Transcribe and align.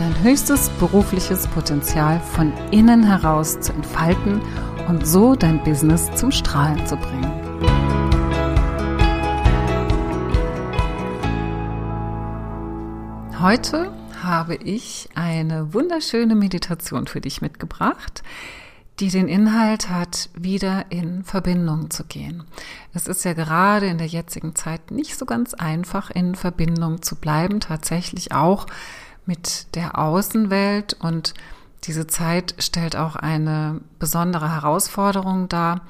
dein 0.00 0.22
höchstes 0.22 0.70
berufliches 0.80 1.46
Potenzial 1.48 2.20
von 2.20 2.54
innen 2.70 3.02
heraus 3.02 3.60
zu 3.60 3.74
entfalten 3.74 4.40
und 4.88 5.06
so 5.06 5.34
dein 5.34 5.62
Business 5.62 6.10
zum 6.14 6.32
Strahlen 6.32 6.86
zu 6.86 6.96
bringen. 6.96 7.30
Heute 13.38 13.92
habe 14.22 14.54
ich 14.54 15.10
eine 15.14 15.74
wunderschöne 15.74 16.34
Meditation 16.34 17.06
für 17.06 17.20
dich 17.20 17.42
mitgebracht, 17.42 18.22
die 19.00 19.08
den 19.08 19.28
Inhalt 19.28 19.90
hat, 19.90 20.30
wieder 20.34 20.86
in 20.88 21.24
Verbindung 21.24 21.90
zu 21.90 22.04
gehen. 22.04 22.44
Es 22.94 23.06
ist 23.06 23.24
ja 23.24 23.34
gerade 23.34 23.86
in 23.86 23.98
der 23.98 24.06
jetzigen 24.06 24.54
Zeit 24.54 24.90
nicht 24.90 25.18
so 25.18 25.26
ganz 25.26 25.52
einfach, 25.52 26.10
in 26.10 26.34
Verbindung 26.34 27.02
zu 27.02 27.16
bleiben, 27.16 27.60
tatsächlich 27.60 28.32
auch 28.32 28.66
mit 29.26 29.74
der 29.74 29.98
Außenwelt 29.98 30.94
und 30.94 31.34
diese 31.84 32.06
Zeit 32.06 32.54
stellt 32.58 32.96
auch 32.96 33.16
eine 33.16 33.80
besondere 33.98 34.52
Herausforderung 34.52 35.48
dar, 35.48 35.82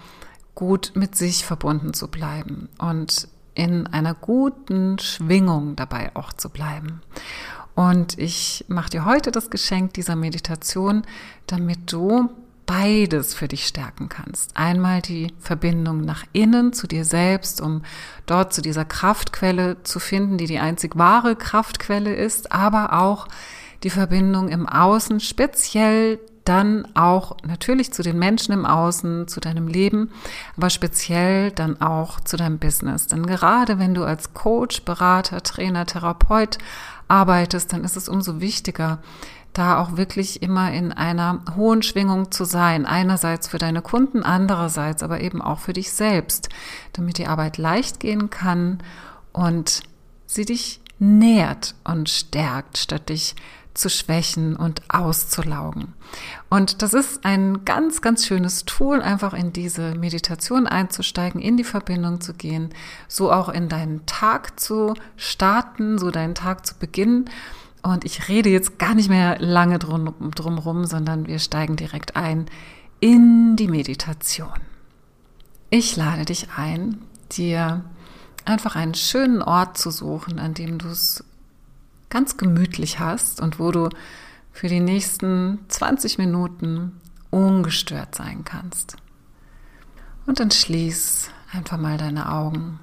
gut 0.55 0.93
mit 0.95 1.17
sich 1.17 1.45
verbunden 1.45 1.95
zu 1.95 2.09
bleiben 2.09 2.69
und 2.79 3.29
in 3.55 3.87
einer 3.87 4.15
guten 4.15 4.99
Schwingung 4.99 5.75
dabei 5.75 6.15
auch 6.15 6.33
zu 6.33 6.49
bleiben. 6.49 7.03
Und 7.75 8.19
ich 8.19 8.65
mache 8.69 8.91
dir 8.91 9.05
heute 9.05 9.31
das 9.31 9.51
Geschenk 9.51 9.95
dieser 9.95 10.17
Meditation, 10.17 11.03
damit 11.47 11.93
du 11.93 12.31
beides 12.71 13.35
für 13.35 13.49
dich 13.49 13.67
stärken 13.67 14.09
kannst. 14.09 14.57
Einmal 14.57 15.03
die 15.03 15.35
Verbindung 15.41 16.03
nach 16.03 16.23
innen 16.33 16.73
zu 16.73 16.87
dir 16.87 17.05
selbst, 17.05 17.61
um 17.61 17.83
dort 18.27 18.55
zu 18.55 18.63
dieser 18.63 18.85
Kraftquelle 18.85 19.83
zu 19.83 19.99
finden, 19.99 20.39
die 20.39 20.47
die 20.47 20.61
einzig 20.61 20.97
wahre 20.97 21.35
Kraftquelle 21.35 22.15
ist, 22.15 22.53
aber 22.53 22.93
auch 23.01 23.27
die 23.83 23.91
Verbindung 23.91 24.49
im 24.49 24.69
Außen, 24.69 25.19
speziell 25.19 26.21
dann 26.45 26.87
auch 26.95 27.39
natürlich 27.45 27.93
zu 27.93 28.05
den 28.05 28.21
Menschen 28.21 28.53
im 28.53 28.65
Außen, 28.65 29.27
zu 29.27 29.41
deinem 29.41 29.67
Leben, 29.67 30.13
aber 30.57 30.71
speziell 30.71 31.51
dann 31.51 31.81
auch 31.81 32.21
zu 32.21 32.37
deinem 32.37 32.59
Business. 32.59 33.09
Denn 33.09 33.27
gerade 33.27 33.81
wenn 33.81 33.95
du 33.95 34.05
als 34.05 34.33
Coach, 34.33 34.83
Berater, 34.85 35.43
Trainer, 35.43 35.87
Therapeut 35.87 36.59
arbeitest, 37.09 37.73
dann 37.73 37.83
ist 37.83 37.97
es 37.97 38.09
umso 38.09 38.41
wichtiger, 38.41 38.99
da 39.53 39.81
auch 39.81 39.97
wirklich 39.97 40.43
immer 40.43 40.73
in 40.73 40.93
einer 40.93 41.43
hohen 41.57 41.83
Schwingung 41.83 42.31
zu 42.31 42.45
sein. 42.45 42.87
Einerseits 42.87 43.49
für 43.49 43.59
deine 43.59 43.83
Kunden, 43.83 44.23
andererseits 44.23 45.03
aber 45.03 45.21
eben 45.21 45.43
auch 45.43 45.59
für 45.59 45.73
dich 45.73 45.93
selbst, 45.93 46.49
damit 46.93 47.19
die 47.19 47.27
Arbeit 47.27 47.59
leicht 47.59 48.01
gehen 48.01 48.31
kann 48.31 48.79
und 49.33 49.83
sie 50.27 50.45
dich 50.45 50.81
nährt 50.99 51.75
und 51.83 52.09
stärkt, 52.09 52.79
statt 52.79 53.09
dich 53.09 53.35
zu 53.75 53.89
schwächen 53.89 54.57
und 54.57 54.83
auszulaugen. 54.89 55.95
Und 56.49 56.83
das 56.83 56.93
ist 56.93 57.25
ein 57.25 57.65
ganz, 57.65 58.03
ganz 58.03 58.27
schönes 58.27 58.65
Tool, 58.65 59.01
einfach 59.01 59.33
in 59.33 59.53
diese 59.53 59.95
Meditation 59.95 60.67
einzusteigen, 60.67 61.41
in 61.41 61.57
die 61.57 61.65
Verbindung 61.65 62.21
zu 62.21 62.35
gehen, 62.35 62.71
so 63.09 63.33
auch 63.33 63.49
in 63.49 63.69
deinen 63.69 64.05
Tag 64.07 64.59
zu 64.59 64.95
starten, 65.17 65.99
so 65.99 66.11
deinen 66.11 66.35
Tag 66.35 66.67
zu 66.67 66.75
beginnen 66.75 67.31
und 67.83 68.05
ich 68.05 68.29
rede 68.29 68.49
jetzt 68.49 68.79
gar 68.79 68.95
nicht 68.95 69.09
mehr 69.09 69.39
lange 69.39 69.79
drum, 69.79 70.15
drum 70.35 70.85
sondern 70.85 71.27
wir 71.27 71.39
steigen 71.39 71.77
direkt 71.77 72.17
ein 72.17 72.47
in 73.01 73.57
die 73.57 73.69
Meditation. 73.69 74.61
Ich 75.71 75.97
lade 75.97 76.25
dich 76.25 76.49
ein, 76.57 77.01
dir 77.33 77.85
einfach 78.45 78.77
einen 78.77 78.95
schönen 78.95 79.43
Ort 79.43 79.79
zu 79.79 79.91
suchen, 79.91 80.39
an 80.39 80.55
dem 80.55 80.79
du 80.79 80.89
es 80.89 81.25
ganz 82.11 82.37
gemütlich 82.37 82.99
hast 82.99 83.41
und 83.41 83.59
wo 83.59 83.71
du 83.71 83.89
für 84.53 84.69
die 84.69 84.81
nächsten 84.81 85.61
20 85.69 86.19
Minuten 86.19 87.01
ungestört 87.31 88.15
sein 88.15 88.45
kannst. 88.45 88.97
Und 90.27 90.41
dann 90.41 90.51
schließ 90.51 91.31
einfach 91.53 91.79
mal 91.79 91.97
deine 91.97 92.31
Augen. 92.31 92.81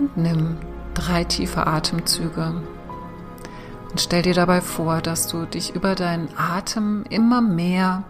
Und 0.00 0.16
nimm 0.16 0.56
drei 0.94 1.24
tiefe 1.24 1.66
Atemzüge 1.66 2.62
und 3.90 4.00
stell 4.00 4.22
dir 4.22 4.34
dabei 4.34 4.60
vor, 4.60 5.00
dass 5.00 5.26
du 5.26 5.44
dich 5.44 5.74
über 5.74 5.94
deinen 5.94 6.28
Atem 6.36 7.04
immer 7.10 7.42
mehr 7.42 8.04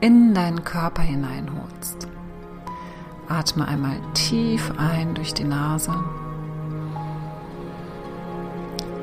in 0.00 0.34
deinen 0.34 0.64
Körper 0.64 1.02
hineinholst. 1.02 2.08
Atme 3.28 3.66
einmal 3.68 3.96
tief 4.14 4.72
ein 4.76 5.14
durch 5.14 5.32
die 5.32 5.44
Nase 5.44 5.92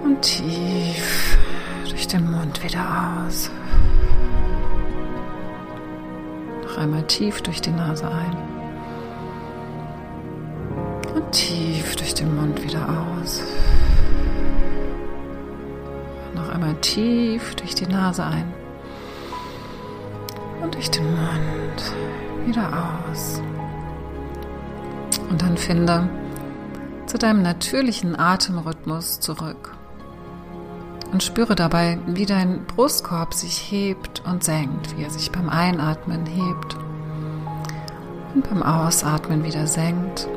und 0.04 0.22
tief 0.22 1.38
durch 1.90 2.08
den 2.08 2.30
Mund 2.30 2.64
wieder 2.64 3.26
aus. 3.26 3.50
Noch 6.64 6.78
einmal 6.78 7.04
tief 7.04 7.42
durch 7.42 7.62
die 7.62 7.72
Nase 7.72 8.08
ein. 8.08 8.59
Tief 11.32 11.96
durch 11.96 12.16
den 12.16 12.36
Mund 12.36 12.64
wieder 12.64 12.88
aus. 12.90 13.42
Noch 16.34 16.50
einmal 16.50 16.74
tief 16.82 17.54
durch 17.56 17.76
die 17.76 17.86
Nase 17.86 18.24
ein. 18.24 18.52
Und 20.62 20.74
durch 20.74 20.90
den 20.90 21.06
Mund 21.06 22.48
wieder 22.48 22.68
aus. 23.12 23.42
Und 25.30 25.42
dann 25.42 25.56
finde 25.56 26.10
zu 27.06 27.18
deinem 27.20 27.44
natürlichen 27.44 28.18
Atemrhythmus 28.20 29.20
zurück. 29.20 29.76
Und 31.12 31.24
spüre 31.24 31.56
dabei, 31.56 32.00
wie 32.08 32.26
dein 32.26 32.66
Brustkorb 32.66 33.34
sich 33.36 33.72
hebt 33.72 34.24
und 34.26 34.44
senkt, 34.44 34.98
wie 34.98 35.04
er 35.04 35.10
sich 35.12 35.32
beim 35.32 35.50
Einatmen 35.50 36.26
hebt 36.26 36.76
und 38.34 38.50
beim 38.50 38.64
Ausatmen 38.64 39.44
wieder 39.44 39.68
senkt 39.68 40.28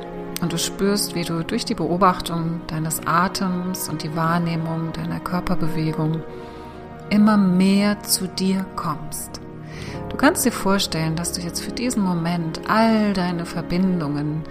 und 0.42 0.52
du 0.52 0.58
spürst, 0.58 1.14
wie 1.14 1.22
du 1.22 1.44
durch 1.44 1.64
die 1.64 1.74
Beobachtung 1.74 2.60
deines 2.66 3.00
Atems 3.06 3.88
und 3.88 4.02
die 4.02 4.14
Wahrnehmung 4.16 4.92
deiner 4.92 5.20
Körperbewegung 5.20 6.20
immer 7.10 7.36
mehr 7.36 8.02
zu 8.02 8.26
dir 8.26 8.66
kommst. 8.74 9.40
Du 10.08 10.16
kannst 10.16 10.44
dir 10.44 10.52
vorstellen, 10.52 11.14
dass 11.14 11.32
du 11.32 11.40
jetzt 11.40 11.62
für 11.62 11.72
diesen 11.72 12.02
Moment 12.02 12.60
all 12.68 13.12
deine 13.12 13.46
Verbindungen 13.46 14.42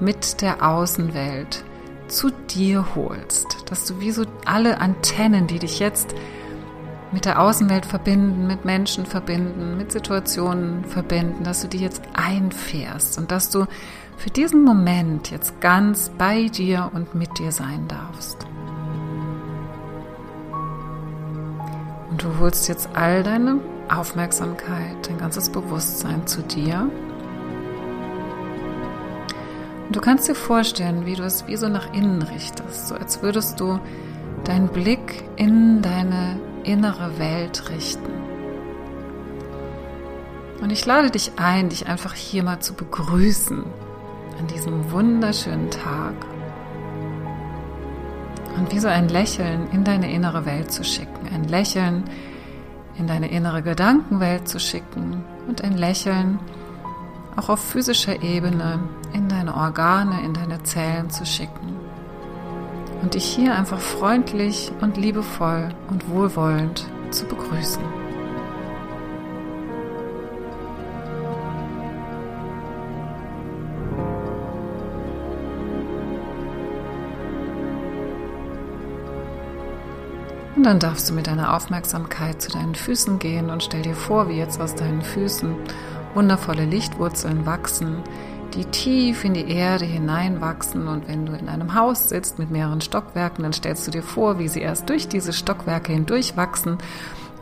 mit 0.00 0.42
der 0.42 0.66
Außenwelt 0.66 1.64
zu 2.08 2.30
dir 2.50 2.84
holst, 2.94 3.46
dass 3.70 3.86
du 3.86 4.00
wie 4.00 4.10
so 4.10 4.24
alle 4.44 4.80
Antennen, 4.80 5.46
die 5.46 5.58
dich 5.58 5.78
jetzt 5.78 6.14
mit 7.12 7.24
der 7.24 7.40
Außenwelt 7.40 7.86
verbinden, 7.86 8.46
mit 8.46 8.64
Menschen 8.64 9.06
verbinden, 9.06 9.76
mit 9.76 9.92
Situationen 9.92 10.84
verbinden, 10.84 11.44
dass 11.44 11.62
du 11.62 11.68
die 11.68 11.78
jetzt 11.78 12.02
einfährst 12.14 13.18
und 13.18 13.30
dass 13.30 13.50
du 13.50 13.66
für 14.18 14.30
diesen 14.30 14.64
Moment 14.64 15.30
jetzt 15.30 15.60
ganz 15.60 16.10
bei 16.18 16.48
dir 16.48 16.90
und 16.92 17.14
mit 17.14 17.38
dir 17.38 17.52
sein 17.52 17.86
darfst. 17.86 18.46
Und 22.10 22.24
du 22.24 22.38
holst 22.40 22.66
jetzt 22.68 22.90
all 22.94 23.22
deine 23.22 23.60
Aufmerksamkeit, 23.88 25.08
dein 25.08 25.18
ganzes 25.18 25.50
Bewusstsein 25.50 26.26
zu 26.26 26.42
dir. 26.42 26.90
Und 29.86 29.94
du 29.94 30.00
kannst 30.00 30.28
dir 30.28 30.34
vorstellen, 30.34 31.06
wie 31.06 31.14
du 31.14 31.22
es 31.22 31.46
wie 31.46 31.56
so 31.56 31.68
nach 31.68 31.94
innen 31.94 32.22
richtest, 32.22 32.88
so 32.88 32.96
als 32.96 33.22
würdest 33.22 33.60
du 33.60 33.78
deinen 34.42 34.68
Blick 34.68 35.24
in 35.36 35.80
deine 35.80 36.40
innere 36.64 37.20
Welt 37.20 37.70
richten. 37.70 38.12
Und 40.60 40.72
ich 40.72 40.84
lade 40.84 41.12
dich 41.12 41.32
ein, 41.36 41.68
dich 41.68 41.86
einfach 41.86 42.14
hier 42.14 42.42
mal 42.42 42.58
zu 42.58 42.74
begrüßen 42.74 43.62
an 44.38 44.46
diesem 44.46 44.90
wunderschönen 44.90 45.70
Tag 45.70 46.14
und 48.56 48.72
wie 48.72 48.78
so 48.78 48.88
ein 48.88 49.08
Lächeln 49.08 49.68
in 49.72 49.84
deine 49.84 50.12
innere 50.12 50.46
Welt 50.46 50.72
zu 50.72 50.84
schicken, 50.84 51.28
ein 51.32 51.44
Lächeln 51.44 52.04
in 52.98 53.06
deine 53.06 53.30
innere 53.30 53.62
Gedankenwelt 53.62 54.48
zu 54.48 54.58
schicken 54.58 55.24
und 55.46 55.62
ein 55.62 55.76
Lächeln 55.76 56.38
auch 57.36 57.48
auf 57.48 57.60
physischer 57.60 58.22
Ebene 58.22 58.80
in 59.12 59.28
deine 59.28 59.54
Organe, 59.54 60.24
in 60.24 60.34
deine 60.34 60.62
Zellen 60.64 61.08
zu 61.10 61.24
schicken. 61.24 61.76
und 63.00 63.14
dich 63.14 63.24
hier 63.24 63.54
einfach 63.54 63.78
freundlich 63.78 64.72
und 64.80 64.96
liebevoll 64.96 65.68
und 65.88 66.08
wohlwollend 66.10 66.84
zu 67.10 67.26
begrüßen. 67.26 68.07
Dann 80.68 80.80
darfst 80.80 81.08
du 81.08 81.14
mit 81.14 81.26
deiner 81.26 81.56
Aufmerksamkeit 81.56 82.42
zu 82.42 82.50
deinen 82.50 82.74
Füßen 82.74 83.18
gehen 83.18 83.48
und 83.48 83.62
stell 83.62 83.80
dir 83.80 83.94
vor, 83.94 84.28
wie 84.28 84.36
jetzt 84.36 84.60
aus 84.60 84.74
deinen 84.74 85.00
Füßen 85.00 85.56
wundervolle 86.14 86.66
Lichtwurzeln 86.66 87.46
wachsen, 87.46 88.02
die 88.52 88.66
tief 88.66 89.24
in 89.24 89.32
die 89.32 89.50
Erde 89.50 89.86
hineinwachsen. 89.86 90.86
Und 90.86 91.08
wenn 91.08 91.24
du 91.24 91.32
in 91.32 91.48
einem 91.48 91.74
Haus 91.74 92.10
sitzt 92.10 92.38
mit 92.38 92.50
mehreren 92.50 92.82
Stockwerken, 92.82 93.44
dann 93.44 93.54
stellst 93.54 93.86
du 93.86 93.90
dir 93.90 94.02
vor, 94.02 94.38
wie 94.38 94.48
sie 94.48 94.60
erst 94.60 94.90
durch 94.90 95.08
diese 95.08 95.32
Stockwerke 95.32 95.94
hindurch 95.94 96.36
wachsen 96.36 96.76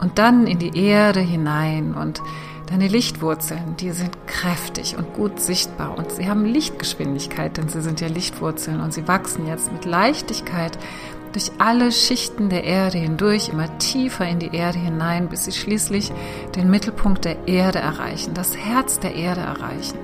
und 0.00 0.20
dann 0.20 0.46
in 0.46 0.60
die 0.60 0.78
Erde 0.78 1.18
hinein. 1.18 1.94
Und 1.94 2.22
deine 2.70 2.86
Lichtwurzeln, 2.86 3.76
die 3.80 3.90
sind 3.90 4.16
kräftig 4.28 4.96
und 4.96 5.14
gut 5.14 5.40
sichtbar 5.40 5.98
und 5.98 6.12
sie 6.12 6.28
haben 6.28 6.44
Lichtgeschwindigkeit, 6.44 7.56
denn 7.56 7.68
sie 7.68 7.82
sind 7.82 8.00
ja 8.00 8.06
Lichtwurzeln 8.06 8.80
und 8.80 8.92
sie 8.92 9.08
wachsen 9.08 9.48
jetzt 9.48 9.72
mit 9.72 9.84
Leichtigkeit 9.84 10.78
durch 11.36 11.52
alle 11.58 11.92
Schichten 11.92 12.48
der 12.48 12.64
Erde 12.64 12.96
hindurch, 12.96 13.50
immer 13.50 13.76
tiefer 13.76 14.26
in 14.26 14.38
die 14.38 14.56
Erde 14.56 14.78
hinein, 14.78 15.28
bis 15.28 15.44
sie 15.44 15.52
schließlich 15.52 16.10
den 16.54 16.70
Mittelpunkt 16.70 17.26
der 17.26 17.46
Erde 17.46 17.78
erreichen, 17.78 18.32
das 18.32 18.56
Herz 18.56 19.00
der 19.00 19.14
Erde 19.14 19.42
erreichen. 19.42 19.98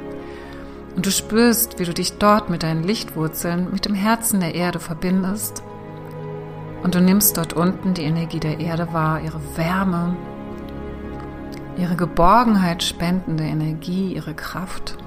Und 0.95 1.07
du 1.07 1.11
spürst, 1.11 1.79
wie 1.79 1.87
du 1.87 1.95
dich 1.95 2.19
dort 2.19 2.51
mit 2.51 2.63
deinen 2.63 2.83
Lichtwurzeln, 2.83 3.69
mit 3.73 3.87
dem 3.87 3.95
Herzen 3.95 4.41
der 4.41 4.55
Erde 4.55 4.79
verbindest. 4.79 5.63
Und 6.83 6.95
du 6.97 7.01
nimmst 7.01 7.39
dort 7.39 7.55
unten 7.55 7.95
die 7.95 8.05
Energie 8.05 8.41
der 8.41 8.61
Erde 8.61 8.93
wahr, 8.93 9.23
ihre 9.23 9.41
Wärme, 9.57 10.15
ihre 11.79 11.97
Geborgenheit 11.97 12.83
spendende 12.83 13.45
Energie, 13.45 14.13
ihre 14.13 14.35
Kraft. 14.35 14.99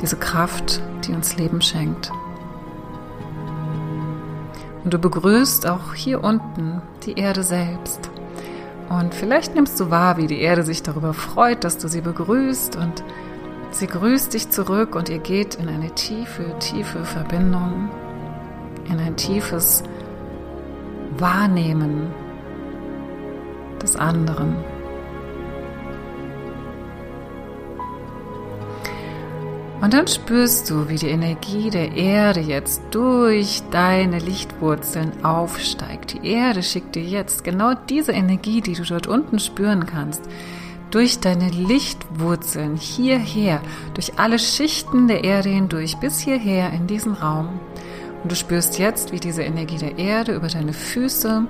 Diese 0.00 0.16
Kraft, 0.16 0.80
die 1.06 1.12
uns 1.12 1.36
Leben 1.36 1.60
schenkt. 1.60 2.10
Und 4.86 4.94
du 4.94 5.00
begrüßt 5.00 5.66
auch 5.68 5.94
hier 5.94 6.22
unten 6.22 6.80
die 7.04 7.18
Erde 7.18 7.42
selbst. 7.42 8.08
Und 8.88 9.16
vielleicht 9.16 9.56
nimmst 9.56 9.80
du 9.80 9.90
wahr, 9.90 10.16
wie 10.16 10.28
die 10.28 10.40
Erde 10.40 10.62
sich 10.62 10.84
darüber 10.84 11.12
freut, 11.12 11.64
dass 11.64 11.76
du 11.76 11.88
sie 11.88 12.02
begrüßt 12.02 12.76
und 12.76 13.02
Sie 13.72 13.88
grüßt 13.88 14.32
dich 14.32 14.48
zurück 14.48 14.94
und 14.94 15.08
ihr 15.08 15.18
geht 15.18 15.56
in 15.56 15.68
eine 15.68 15.90
tiefe, 15.90 16.56
tiefe 16.60 17.04
Verbindung, 17.04 17.90
in 18.88 19.00
ein 19.00 19.16
tiefes 19.16 19.82
Wahrnehmen 21.18 22.14
des 23.82 23.96
anderen. 23.96 24.56
Und 29.86 29.94
dann 29.94 30.08
spürst 30.08 30.68
du, 30.68 30.88
wie 30.88 30.96
die 30.96 31.10
Energie 31.10 31.70
der 31.70 31.92
Erde 31.92 32.40
jetzt 32.40 32.82
durch 32.90 33.62
deine 33.70 34.18
Lichtwurzeln 34.18 35.24
aufsteigt. 35.24 36.14
Die 36.14 36.26
Erde 36.26 36.64
schickt 36.64 36.96
dir 36.96 37.04
jetzt 37.04 37.44
genau 37.44 37.72
diese 37.88 38.10
Energie, 38.10 38.60
die 38.60 38.72
du 38.72 38.82
dort 38.82 39.06
unten 39.06 39.38
spüren 39.38 39.86
kannst, 39.86 40.22
durch 40.90 41.20
deine 41.20 41.50
Lichtwurzeln 41.50 42.76
hierher, 42.76 43.60
durch 43.94 44.18
alle 44.18 44.40
Schichten 44.40 45.06
der 45.06 45.22
Erde 45.22 45.50
hindurch, 45.50 45.98
bis 45.98 46.18
hierher 46.18 46.72
in 46.72 46.88
diesen 46.88 47.12
Raum. 47.12 47.60
Und 48.24 48.32
du 48.32 48.34
spürst 48.34 48.80
jetzt, 48.80 49.12
wie 49.12 49.20
diese 49.20 49.44
Energie 49.44 49.78
der 49.78 49.98
Erde 49.98 50.34
über 50.34 50.48
deine 50.48 50.72
Füße 50.72 51.46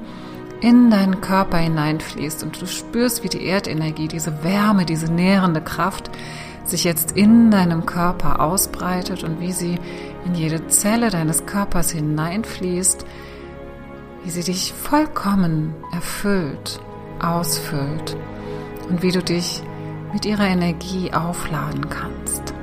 in 0.61 0.91
deinen 0.91 1.23
Körper 1.23 1.57
hineinfließt. 1.57 2.43
Und 2.43 2.61
du 2.61 2.67
spürst, 2.67 3.25
wie 3.25 3.31
die 3.31 3.47
Erdenergie, 3.47 4.09
diese 4.09 4.45
Wärme, 4.45 4.85
diese 4.85 5.11
nährende 5.11 5.63
Kraft 5.63 6.11
sich 6.69 6.85
jetzt 6.85 7.13
in 7.13 7.51
deinem 7.51 7.87
Körper 7.87 8.41
ausbreitet 8.41 9.25
und 9.25 9.41
wie 9.41 9.53
sie 9.53 9.79
in 10.25 10.35
jede 10.35 10.67
Zelle 10.69 11.11
deines 11.11 11.47
Körpers 11.47 11.91
hineinfließt, 11.91 13.07
wie 14.25 14.31
sie 14.31 14.43
dich 14.43 14.73
vollkommen 14.73 15.75
erfüllt, 15.93 16.81
ausfüllt 17.21 18.17
und 18.89 19.03
wie 19.03 19.13
du 19.13 19.23
dich 19.23 19.63
mit 20.13 20.25
ihrer 20.25 20.47
Energie 20.47 21.13
aufladen 21.13 21.89
kannst. 21.89 22.55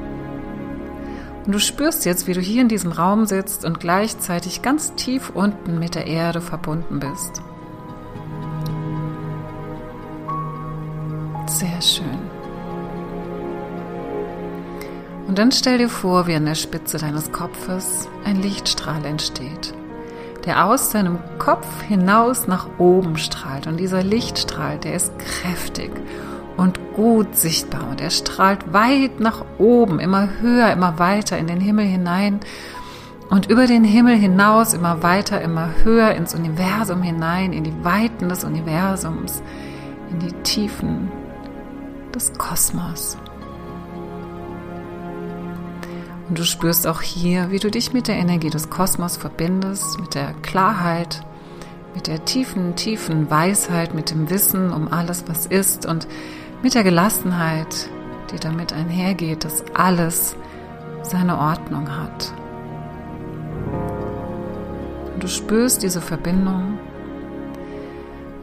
Und 1.46 1.52
du 1.52 1.60
spürst 1.60 2.06
jetzt, 2.06 2.28
wie 2.28 2.34
du 2.34 2.40
hier 2.40 2.62
in 2.62 2.70
diesem 2.70 2.92
Raum 2.92 3.26
sitzt 3.26 3.66
und 3.66 3.80
gleichzeitig 3.80 4.62
ganz 4.62 4.96
tief 4.96 5.30
unten 5.30 5.78
mit 5.78 5.96
der 5.96 6.08
Erde 6.08 6.42
verbunden 6.42 7.00
bist. 7.00 7.42
Sehr 11.48 11.82
schön. 11.82 12.33
Und 15.28 15.38
dann 15.38 15.52
stell 15.52 15.78
dir 15.78 15.90
vor, 15.90 16.28
wie 16.28 16.36
an 16.36 16.46
der 16.46 16.56
Spitze 16.56 16.98
deines 16.98 17.32
Kopfes 17.32 18.08
ein 18.26 18.42
Lichtstrahl 18.42 19.06
entsteht 19.06 19.74
der 20.46 20.66
aus 20.66 20.92
seinem 20.92 21.20
Kopf 21.40 21.82
hinaus 21.84 22.48
nach 22.48 22.68
oben 22.78 23.18
strahlt. 23.18 23.68
Und 23.68 23.78
dieser 23.78 24.04
Lichtstrahl, 24.04 24.78
der 24.78 24.96
ist 24.96 25.18
kräftig 25.20 25.92
und 26.58 26.80
gut 26.94 27.36
sichtbar 27.36 27.90
und 27.90 28.02
er 28.02 28.12
strahlt 28.12 28.74
weit 28.74 29.20
nach 29.20 29.44
oben, 29.58 30.00
immer 30.00 30.30
höher, 30.42 30.72
immer 30.72 31.00
weiter 31.00 31.38
in 31.38 31.48
den 31.48 31.60
Himmel 31.60 31.86
hinein 31.86 32.42
und 33.30 33.50
über 33.50 33.66
den 33.66 33.84
Himmel 33.84 34.16
hinaus 34.16 34.74
immer 34.74 35.02
weiter, 35.02 35.42
immer 35.42 35.70
höher 35.84 36.12
ins 36.12 36.36
Universum 36.36 37.02
hinein, 37.02 37.54
in 37.54 37.64
die 37.64 37.84
Weiten 37.84 38.30
des 38.30 38.44
Universums, 38.44 39.42
in 40.12 40.20
die 40.20 40.34
Tiefen 40.44 41.12
des 42.14 42.34
Kosmos. 42.38 43.18
Und 46.30 46.40
du 46.40 46.44
spürst 46.46 46.88
auch 46.88 47.02
hier, 47.02 47.52
wie 47.52 47.60
du 47.60 47.70
dich 47.70 47.94
mit 47.94 48.08
der 48.08 48.16
Energie 48.16 48.50
des 48.50 48.70
Kosmos 48.70 49.18
verbindest, 49.18 50.00
mit 50.00 50.16
der 50.16 50.34
Klarheit, 50.42 51.26
mit 51.94 52.08
der 52.08 52.24
tiefen, 52.24 52.76
tiefen 52.76 53.30
Weisheit, 53.30 53.94
mit 53.94 54.12
dem 54.12 54.30
Wissen 54.30 54.72
um 54.72 54.88
alles, 54.88 55.26
was 55.28 55.46
ist 55.46 55.86
und 55.86 56.08
mit 56.62 56.76
der 56.76 56.84
Gelassenheit, 56.84 57.90
die 58.32 58.40
damit 58.40 58.72
einhergeht, 58.74 59.44
dass 59.44 59.64
alles 59.74 60.36
seine 61.02 61.38
Ordnung 61.38 61.90
hat. 61.90 62.34
Und 65.14 65.24
du 65.24 65.28
spürst 65.28 65.84
diese 65.84 66.02
Verbindung 66.02 66.80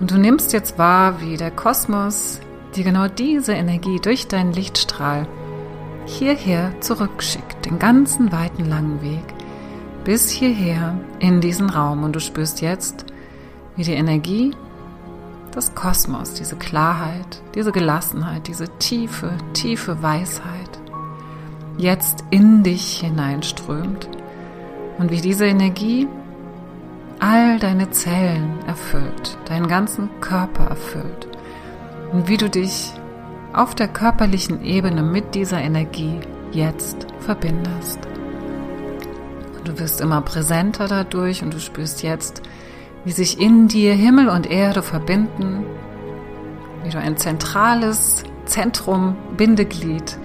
und 0.00 0.10
du 0.10 0.18
nimmst 0.18 0.52
jetzt 0.52 0.78
wahr, 0.78 1.20
wie 1.20 1.36
der 1.36 1.50
Kosmos 1.50 2.40
dir 2.76 2.84
genau 2.84 3.08
diese 3.08 3.52
Energie 3.52 3.98
durch 4.00 4.28
deinen 4.28 4.52
Lichtstrahl 4.52 5.26
hierher 6.10 6.72
zurückschickt, 6.80 7.64
den 7.64 7.78
ganzen 7.78 8.32
weiten 8.32 8.64
langen 8.68 9.02
Weg 9.02 9.24
bis 10.04 10.30
hierher 10.30 10.98
in 11.18 11.40
diesen 11.40 11.70
Raum. 11.70 12.04
Und 12.04 12.16
du 12.16 12.20
spürst 12.20 12.60
jetzt, 12.60 13.06
wie 13.76 13.84
die 13.84 13.92
Energie 13.92 14.54
des 15.54 15.74
Kosmos, 15.74 16.34
diese 16.34 16.56
Klarheit, 16.56 17.42
diese 17.54 17.72
Gelassenheit, 17.72 18.48
diese 18.48 18.68
tiefe, 18.78 19.32
tiefe 19.52 20.02
Weisheit 20.02 20.80
jetzt 21.78 22.24
in 22.30 22.62
dich 22.62 23.00
hineinströmt. 23.00 24.08
Und 24.98 25.10
wie 25.10 25.20
diese 25.20 25.46
Energie 25.46 26.06
all 27.18 27.58
deine 27.58 27.90
Zellen 27.90 28.58
erfüllt, 28.66 29.38
deinen 29.46 29.68
ganzen 29.68 30.08
Körper 30.20 30.64
erfüllt. 30.64 31.28
Und 32.12 32.28
wie 32.28 32.36
du 32.36 32.50
dich 32.50 32.92
auf 33.52 33.74
der 33.74 33.88
körperlichen 33.88 34.64
Ebene 34.64 35.02
mit 35.02 35.34
dieser 35.34 35.60
Energie 35.60 36.20
jetzt 36.52 37.06
verbindest. 37.20 37.98
Und 39.58 39.68
du 39.68 39.78
wirst 39.78 40.00
immer 40.00 40.20
präsenter 40.20 40.88
dadurch 40.88 41.42
und 41.42 41.52
du 41.52 41.60
spürst 41.60 42.02
jetzt, 42.02 42.42
wie 43.04 43.12
sich 43.12 43.40
in 43.40 43.68
dir 43.68 43.94
Himmel 43.94 44.28
und 44.28 44.50
Erde 44.50 44.82
verbinden, 44.82 45.64
wie 46.84 46.90
du 46.90 46.98
ein 46.98 47.16
zentrales 47.16 48.24
Zentrum, 48.44 49.16
Bindeglied 49.36 50.18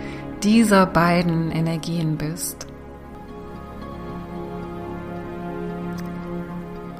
dieser 0.43 0.85
beiden 0.85 1.51
Energien 1.51 2.17
bist. 2.17 2.67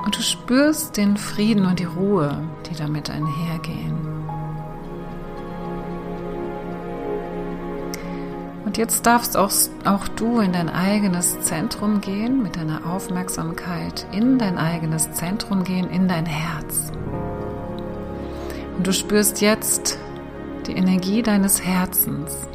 Und 0.03 0.17
du 0.17 0.22
spürst 0.22 0.98
den 0.98 1.17
Frieden 1.17 1.65
und 1.65 1.79
die 1.79 1.86
Ruhe, 1.86 2.44
die 2.70 2.75
damit 2.75 3.10
einhergehen. 3.10 4.14
Jetzt 8.75 9.05
darfst 9.05 9.38
auch, 9.38 9.51
auch 9.86 10.05
du 10.10 10.39
in 10.39 10.51
dein 10.51 10.67
eigenes 10.67 11.39
Zentrum 11.39 12.01
gehen, 12.01 12.44
mit 12.44 12.58
deiner 12.58 12.86
Aufmerksamkeit 12.86 14.05
in 14.12 14.38
dein 14.38 14.58
eigenes 14.58 15.13
Zentrum 15.13 15.63
gehen, 15.63 15.89
in 15.89 16.10
dein 16.10 16.25
Herz. 16.25 16.91
Und 18.77 18.86
du 18.86 18.91
spürst 18.91 19.39
jetzt 19.39 19.98
die 20.67 20.74
Energie 20.74 21.24
deines 21.24 21.63
Herzens. 21.63 22.50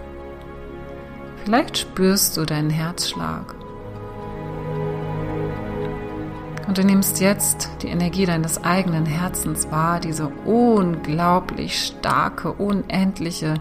Vielleicht 1.44 1.78
spürst 1.78 2.36
du 2.36 2.44
deinen 2.44 2.68
Herzschlag. 2.68 3.54
Und 6.68 6.76
du 6.76 6.84
nimmst 6.84 7.18
jetzt 7.20 7.70
die 7.80 7.88
Energie 7.88 8.26
deines 8.26 8.62
eigenen 8.62 9.06
Herzens 9.06 9.70
wahr, 9.70 10.00
diese 10.00 10.28
unglaublich 10.44 11.82
starke, 11.82 12.52
unendliche 12.52 13.54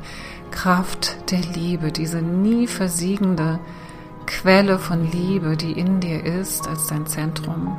Kraft 0.61 1.31
der 1.31 1.39
Liebe, 1.39 1.89
diese 1.93 2.21
nie 2.21 2.67
versiegende 2.67 3.59
Quelle 4.25 4.77
von 4.77 5.09
Liebe, 5.09 5.55
die 5.55 5.71
in 5.71 6.01
dir 6.01 6.25
ist 6.25 6.67
als 6.67 6.87
dein 6.87 7.07
Zentrum. 7.07 7.77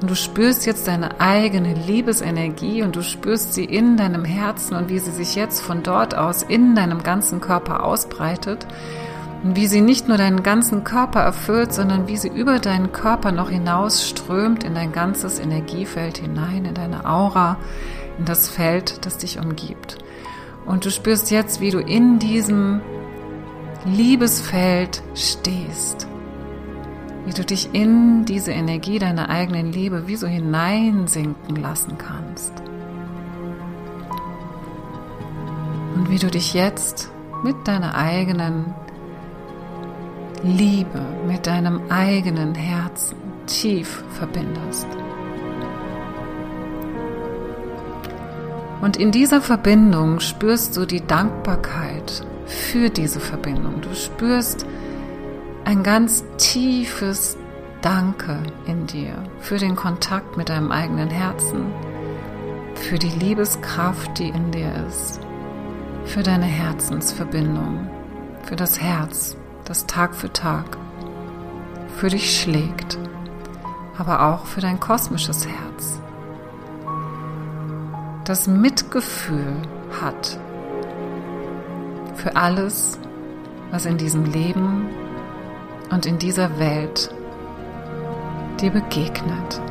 Und 0.00 0.10
du 0.10 0.16
spürst 0.16 0.66
jetzt 0.66 0.88
deine 0.88 1.20
eigene 1.20 1.74
Liebesenergie 1.74 2.82
und 2.82 2.96
du 2.96 3.02
spürst 3.02 3.54
sie 3.54 3.64
in 3.64 3.96
deinem 3.96 4.24
Herzen 4.24 4.74
und 4.74 4.88
wie 4.88 4.98
sie 4.98 5.12
sich 5.12 5.36
jetzt 5.36 5.60
von 5.60 5.84
dort 5.84 6.16
aus 6.16 6.42
in 6.42 6.74
deinem 6.74 7.04
ganzen 7.04 7.40
Körper 7.40 7.84
ausbreitet. 7.84 8.66
Und 9.44 9.54
wie 9.54 9.68
sie 9.68 9.80
nicht 9.80 10.08
nur 10.08 10.16
deinen 10.16 10.42
ganzen 10.42 10.82
Körper 10.82 11.20
erfüllt, 11.20 11.72
sondern 11.72 12.08
wie 12.08 12.16
sie 12.16 12.26
über 12.26 12.58
deinen 12.58 12.90
Körper 12.90 13.30
noch 13.30 13.50
hinaus 13.50 14.04
strömt 14.04 14.64
in 14.64 14.74
dein 14.74 14.90
ganzes 14.90 15.38
Energiefeld 15.38 16.18
hinein, 16.18 16.64
in 16.64 16.74
deine 16.74 17.08
Aura, 17.08 17.56
in 18.18 18.24
das 18.24 18.48
Feld, 18.48 19.06
das 19.06 19.18
dich 19.18 19.38
umgibt. 19.38 19.98
Und 20.68 20.84
du 20.84 20.90
spürst 20.90 21.30
jetzt, 21.30 21.62
wie 21.62 21.70
du 21.70 21.78
in 21.78 22.18
diesem 22.18 22.82
Liebesfeld 23.86 25.02
stehst. 25.14 26.06
Wie 27.24 27.32
du 27.32 27.42
dich 27.42 27.70
in 27.72 28.26
diese 28.26 28.52
Energie 28.52 28.98
deiner 28.98 29.30
eigenen 29.30 29.72
Liebe 29.72 30.06
wie 30.06 30.16
so 30.16 30.26
hineinsinken 30.26 31.56
lassen 31.56 31.96
kannst. 31.96 32.52
Und 35.96 36.10
wie 36.10 36.18
du 36.18 36.28
dich 36.28 36.52
jetzt 36.52 37.10
mit 37.42 37.56
deiner 37.66 37.96
eigenen 37.96 38.74
Liebe, 40.42 41.00
mit 41.26 41.46
deinem 41.46 41.80
eigenen 41.88 42.54
Herzen 42.54 43.16
tief 43.46 44.04
verbindest. 44.10 44.86
Und 48.80 48.96
in 48.96 49.10
dieser 49.10 49.40
Verbindung 49.40 50.20
spürst 50.20 50.76
du 50.76 50.86
die 50.86 51.04
Dankbarkeit 51.06 52.24
für 52.46 52.90
diese 52.90 53.20
Verbindung. 53.20 53.80
Du 53.80 53.94
spürst 53.94 54.66
ein 55.64 55.82
ganz 55.82 56.24
tiefes 56.38 57.36
Danke 57.80 58.38
in 58.66 58.86
dir 58.86 59.14
für 59.38 59.58
den 59.58 59.76
Kontakt 59.76 60.36
mit 60.36 60.48
deinem 60.48 60.72
eigenen 60.72 61.10
Herzen, 61.10 61.66
für 62.74 62.98
die 62.98 63.10
Liebeskraft, 63.10 64.18
die 64.18 64.28
in 64.28 64.50
dir 64.50 64.72
ist, 64.88 65.20
für 66.04 66.22
deine 66.22 66.46
Herzensverbindung, 66.46 67.88
für 68.42 68.56
das 68.56 68.80
Herz, 68.80 69.36
das 69.64 69.86
Tag 69.86 70.14
für 70.14 70.32
Tag 70.32 70.78
für 71.98 72.08
dich 72.08 72.40
schlägt, 72.40 72.96
aber 73.98 74.22
auch 74.28 74.46
für 74.46 74.60
dein 74.60 74.78
kosmisches 74.78 75.46
Herz, 75.48 76.00
das 78.28 78.46
Mitgefühl 78.46 79.56
hat 80.02 80.38
für 82.14 82.36
alles, 82.36 82.98
was 83.70 83.86
in 83.86 83.96
diesem 83.96 84.26
Leben 84.26 84.86
und 85.90 86.04
in 86.04 86.18
dieser 86.18 86.58
Welt 86.58 87.08
dir 88.60 88.70
begegnet. 88.70 89.62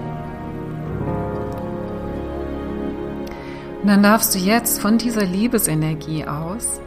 Und 3.83 3.87
dann 3.87 4.01
darfst 4.01 4.33
du 4.33 4.39
jetzt 4.39 4.81
von 4.81 4.97
dieser 4.97 5.23
Liebesenergie 5.23 6.25
aus 6.25 6.81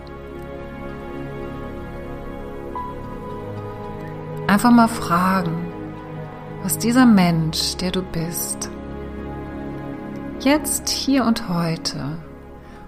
einfach 4.49 4.73
mal 4.73 4.89
fragen, 4.89 5.69
was 6.65 6.79
dieser 6.79 7.07
Mensch, 7.07 7.77
der 7.77 7.93
du 7.93 8.03
bist, 8.03 8.71
jetzt, 10.45 10.89
hier 10.89 11.25
und 11.25 11.49
heute 11.49 12.19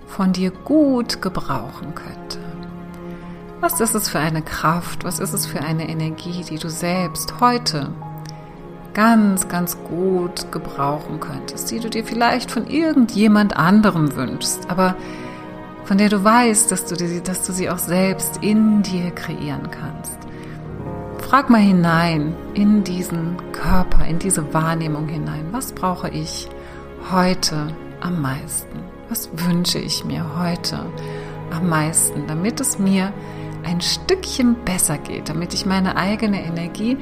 von 0.07 0.33
dir 0.33 0.51
gut 0.51 1.23
gebrauchen 1.23 1.95
könnte. 1.95 2.39
Was 3.61 3.81
ist 3.81 3.95
es 3.95 4.09
für 4.09 4.19
eine 4.19 4.43
Kraft, 4.43 5.05
was 5.05 5.19
ist 5.19 5.33
es 5.33 5.47
für 5.47 5.61
eine 5.61 5.89
Energie, 5.89 6.45
die 6.49 6.59
du 6.59 6.69
selbst 6.69 7.41
heute 7.41 7.91
ganz, 8.95 9.49
ganz 9.49 9.79
gut 9.85 10.51
gebrauchen 10.53 11.21
könntest, 11.21 11.71
die 11.71 11.81
du 11.81 11.89
dir 11.89 12.05
vielleicht 12.05 12.51
von 12.51 12.67
irgendjemand 12.67 13.57
anderem 13.57 14.15
wünschst, 14.17 14.69
aber 14.69 14.97
von 15.85 15.99
der 15.99 16.09
du 16.09 16.23
weißt, 16.23 16.71
dass 16.71 16.87
du, 16.87 16.97
die, 16.97 17.23
dass 17.23 17.43
du 17.47 17.53
sie 17.53 17.71
auch 17.71 17.79
selbst 17.79 18.39
in 18.43 18.83
dir 18.83 19.11
kreieren 19.11 19.71
kannst. 19.71 20.19
Frag 21.19 21.49
mal 21.49 21.61
hinein 21.61 22.35
in 22.55 22.85
diesen 22.85 23.37
Körper, 23.53 24.05
in 24.07 24.19
diese 24.19 24.53
Wahrnehmung 24.53 25.09
hinein. 25.09 25.47
Was 25.53 25.73
brauche 25.73 26.11
ich 26.11 26.49
heute 27.11 27.75
am 28.01 28.21
meisten? 28.21 28.79
Was 29.09 29.29
wünsche 29.33 29.79
ich 29.79 30.05
mir 30.05 30.39
heute 30.39 30.87
am 31.51 31.69
meisten, 31.69 32.27
damit 32.27 32.61
es 32.61 32.79
mir 32.79 33.13
ein 33.65 33.81
Stückchen 33.81 34.57
besser 34.65 34.99
geht, 34.99 35.29
damit 35.29 35.55
ich 35.55 35.67
meine 35.67 35.97
eigene 35.97 36.45
Energie 36.45 36.97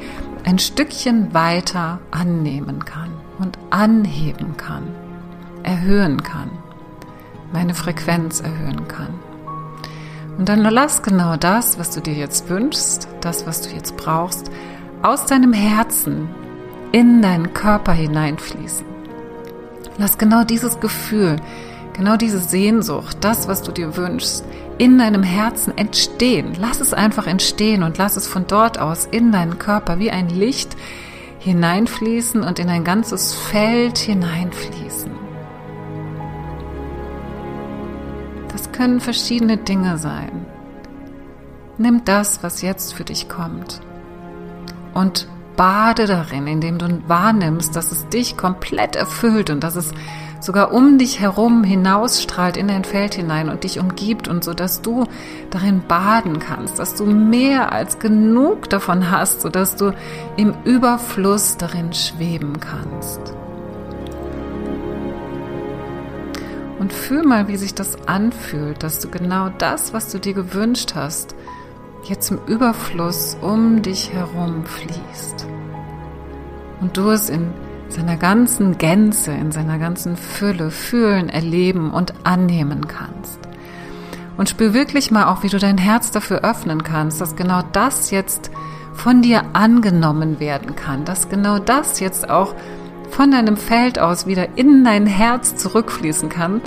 ein 0.45 0.59
Stückchen 0.59 1.33
weiter 1.35 2.01
annehmen 2.11 2.85
kann 2.85 3.11
und 3.39 3.59
anheben 3.71 4.57
kann, 4.57 4.89
erhöhen 5.63 6.23
kann, 6.23 6.51
meine 7.53 7.75
Frequenz 7.75 8.41
erhöhen 8.41 8.89
kann. 8.89 9.15
Und 10.39 10.49
dann 10.49 10.61
lass 10.61 11.03
genau 11.03 11.37
das, 11.37 11.79
was 11.79 11.91
du 11.91 12.01
dir 12.01 12.15
jetzt 12.15 12.49
wünschst, 12.49 13.09
das, 13.21 13.47
was 13.47 13.63
du 13.63 13.75
jetzt 13.75 13.97
brauchst, 13.97 14.51
aus 15.03 15.27
deinem 15.27 15.53
Herzen 15.53 16.29
in 16.93 17.23
deinen 17.23 17.53
Körper 17.53 17.93
hineinfließen. 17.93 18.90
Lass 19.99 20.19
genau 20.19 20.45
dieses 20.45 20.81
Gefühl, 20.81 21.37
genau 21.93 22.17
diese 22.17 22.39
Sehnsucht, 22.39 23.19
das, 23.21 23.49
was 23.49 23.63
du 23.63 23.73
dir 23.73 23.97
wünschst, 23.97 24.45
in 24.79 24.99
deinem 24.99 25.23
Herzen 25.23 25.77
entstehen. 25.77 26.55
Lass 26.59 26.81
es 26.81 26.95
einfach 26.95 27.27
entstehen 27.27 27.83
und 27.83 27.99
lass 27.99 28.17
es 28.17 28.27
von 28.27 28.47
dort 28.47 28.79
aus 28.79 29.07
in 29.11 29.31
deinen 29.33 29.59
Körper 29.59 29.99
wie 29.99 30.11
ein 30.11 30.29
Licht 30.31 30.77
hineinfließen 31.39 32.43
und 32.43 32.59
in 32.59 32.69
ein 32.69 32.85
ganzes 32.85 33.35
Feld 33.35 33.99
hineinfließen. 33.99 35.11
Das 38.53 38.73
können 38.73 39.01
verschiedene 39.01 39.57
Dinge 39.57 39.99
sein. 39.99 40.47
Nimm 41.79 42.05
das, 42.05 42.43
was 42.43 42.63
jetzt 42.63 42.95
für 42.95 43.05
dich 43.05 43.29
kommt 43.29 43.81
und 44.93 45.29
bade 45.57 46.07
darin, 46.07 46.47
indem 46.47 46.79
du 46.79 47.03
wahrnimmst, 47.07 47.75
dass 47.77 47.93
es 47.93 48.09
dich 48.09 48.37
komplett 48.37 48.97
erfüllt 48.97 49.51
und 49.51 49.63
dass 49.63 49.77
es 49.77 49.93
sogar 50.41 50.73
um 50.73 50.99
dich 50.99 51.21
herum 51.21 51.65
hinausstrahlt 51.65 52.57
in 52.57 52.69
dein 52.69 52.85
Feld 52.85 53.15
hinein 53.15 53.49
und 53.49 53.65
dich 53.65 53.79
umgibt 53.79 54.29
und 54.29 54.43
so, 54.43 54.55
dass 54.55 54.83
du 54.83 55.05
darin 55.51 55.83
baden 55.87 56.39
kannst, 56.39 56.79
dass 56.79 56.95
du 56.95 57.05
mehr 57.05 57.73
als 57.73 57.99
genug 57.99 58.71
davon 58.71 59.11
hast, 59.11 59.43
so 59.43 59.49
dass 59.49 59.77
du 59.77 59.93
im 60.37 60.55
Überfluss 60.65 61.57
darin 61.57 61.93
schweben 61.93 62.59
kannst. 62.61 63.21
Und 66.79 66.95
fühl 66.95 67.23
mal, 67.23 67.47
wie 67.47 67.59
sich 67.59 67.75
das 67.75 68.09
anfühlt, 68.09 68.83
dass 68.83 69.01
du 69.01 69.11
genau 69.11 69.51
das, 69.59 69.93
was 69.93 70.11
du 70.11 70.19
dir 70.19 70.33
gewünscht 70.33 70.93
hast, 70.95 71.35
jetzt 72.05 72.31
im 72.31 72.39
Überfluss 72.47 73.37
um 73.41 73.83
dich 73.83 74.13
herum 74.13 74.65
fließt. 74.65 75.47
Und 76.81 76.97
du 76.97 77.11
es 77.11 77.29
in 77.29 77.53
seiner 77.89 78.17
ganzen 78.17 78.79
Gänze, 78.79 79.33
in 79.33 79.53
seiner 79.53 79.79
ganzen 79.79 80.17
Fülle 80.17 80.71
fühlen, 80.71 81.29
erleben 81.29 81.91
und 81.91 82.15
annehmen 82.25 82.87
kannst. 82.87 83.39
Und 84.37 84.49
spür 84.49 84.73
wirklich 84.73 85.11
mal 85.11 85.27
auch, 85.27 85.43
wie 85.43 85.49
du 85.49 85.59
dein 85.59 85.77
Herz 85.77 86.11
dafür 86.11 86.45
öffnen 86.45 86.83
kannst, 86.83 87.21
dass 87.21 87.37
genau 87.37 87.63
das 87.73 88.11
jetzt 88.11 88.51
von 88.95 89.23
dir 89.23 89.45
angenommen 89.53 90.41
werden 90.41 90.77
kann, 90.77 91.05
dass 91.05 91.29
genau 91.29 91.59
das 91.59 92.01
jetzt 92.01 92.31
auch 92.31 92.55
von 93.11 93.33
deinem 93.33 93.57
Feld 93.57 93.99
aus 93.99 94.27
wieder 94.27 94.57
in 94.57 94.85
dein 94.85 95.07
Herz 95.07 95.57
zurückfließen 95.57 96.29
kann, 96.29 96.63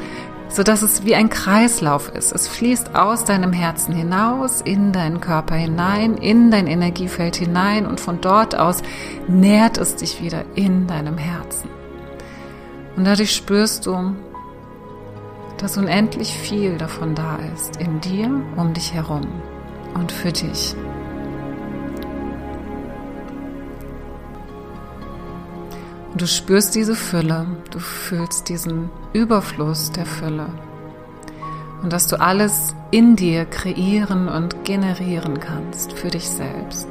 so 0.54 0.62
dass 0.62 0.84
es 0.84 1.04
wie 1.04 1.16
ein 1.16 1.30
Kreislauf 1.30 2.10
ist. 2.10 2.32
Es 2.32 2.48
fließt 2.48 2.96
aus 2.96 3.26
deinem 3.26 3.54
Herzen 3.54 3.96
hinaus, 3.96 4.62
in 4.62 4.92
deinen 4.92 5.20
Körper 5.20 5.56
hinein, 5.56 6.16
in 6.16 6.52
dein 6.52 6.68
Energiefeld 6.68 7.36
hinein 7.36 7.88
und 7.88 8.00
von 8.00 8.22
dort 8.22 8.56
aus 8.56 8.84
nährt 9.28 9.80
es 9.80 9.96
dich 9.96 10.22
wieder 10.22 10.46
in 10.54 10.86
deinem 10.86 11.18
Herzen. 11.18 11.70
Und 12.96 13.06
dadurch 13.06 13.36
spürst 13.36 13.88
du, 13.88 14.16
dass 15.58 15.76
unendlich 15.76 16.32
viel 16.32 16.78
davon 16.78 17.16
da 17.16 17.40
ist, 17.56 17.78
in 17.78 18.00
dir, 18.02 18.30
um 18.56 18.76
dich 18.76 18.94
herum 18.94 19.28
und 19.96 20.12
für 20.12 20.32
dich. 20.32 20.76
Und 26.14 26.22
du 26.22 26.28
spürst 26.28 26.76
diese 26.76 26.94
Fülle, 26.94 27.48
du 27.72 27.80
fühlst 27.80 28.48
diesen 28.48 28.92
Überfluss 29.14 29.92
der 29.92 30.06
Fülle. 30.06 30.46
Und 31.82 31.92
dass 31.92 32.06
du 32.06 32.22
alles 32.22 32.76
in 32.92 33.16
dir 33.16 33.46
kreieren 33.46 34.30
und 34.30 34.64
generieren 34.64 35.40
kannst 35.40 35.94
für 35.94 36.10
dich 36.10 36.30
selbst. 36.30 36.88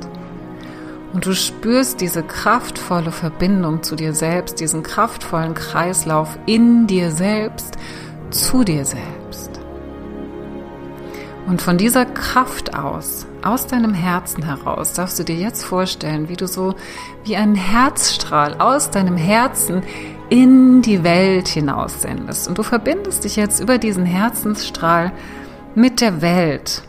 Und 1.13 1.25
du 1.25 1.35
spürst 1.35 2.01
diese 2.01 2.25
kraftvolle 2.25 3.13
Verbindung 3.13 3.85
zu 3.85 3.95
dir 3.95 4.13
selbst, 4.13 4.59
diesen 4.59 4.83
kraftvollen 4.83 5.55
Kreislauf 5.55 6.37
in 6.47 6.89
dir 6.89 7.13
selbst, 7.13 7.77
zu 8.31 8.65
dir 8.65 8.85
selbst. 8.85 9.22
Und 11.47 11.61
von 11.61 11.77
dieser 11.77 12.07
Kraft 12.07 12.75
aus, 12.75 13.27
aus 13.43 13.67
deinem 13.67 13.95
Herzen 13.95 14.45
heraus, 14.45 14.93
darfst 14.93 15.19
du 15.19 15.25
dir 15.25 15.35
jetzt 15.35 15.65
vorstellen, 15.65 16.29
wie 16.29 16.37
du 16.37 16.47
so 16.47 16.75
wie 17.25 17.37
einen 17.37 17.57
Herzstrahl 17.57 18.55
aus 18.61 18.91
deinem 18.91 19.17
Herzen 19.17 19.83
in 20.31 20.83
die 20.83 21.03
Welt 21.03 21.49
hinaus 21.49 22.01
sendest. 22.01 22.49
Und 22.49 22.59
du 22.59 22.63
verbindest 22.63 23.25
dich 23.25 23.37
jetzt 23.37 23.61
über 23.61 23.79
diesen 23.79 24.07
Herzensstrahl 24.07 25.13
mit 25.75 26.01
der 26.01 26.23
Welt, 26.23 26.83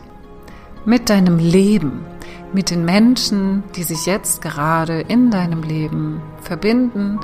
mit 0.84 1.10
deinem 1.10 1.38
Leben, 1.38 2.04
mit 2.52 2.70
den 2.70 2.84
Menschen, 2.84 3.64
die 3.74 3.82
sich 3.82 4.06
jetzt 4.06 4.40
gerade 4.40 5.00
in 5.00 5.30
deinem 5.30 5.62
Leben 5.62 6.22
verbinden 6.42 7.18